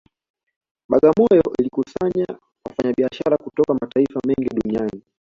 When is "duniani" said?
4.55-5.03